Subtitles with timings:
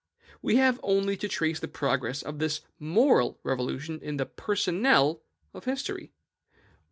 [0.41, 5.21] We have only to trace the progress of this MORAL revolution in the PERSONNEL
[5.53, 6.11] of society.